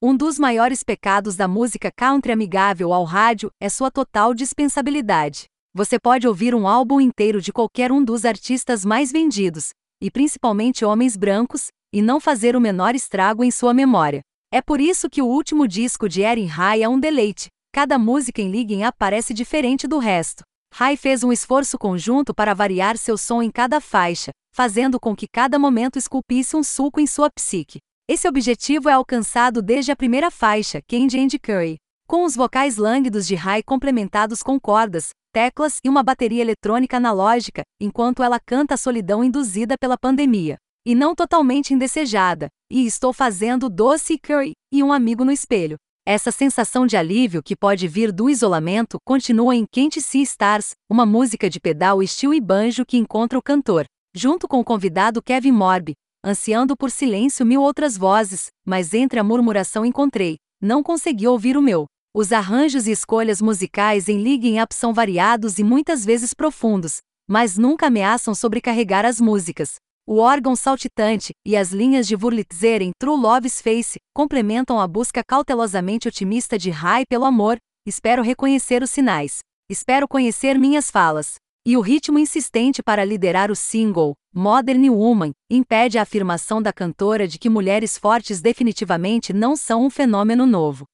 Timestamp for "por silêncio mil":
56.76-57.62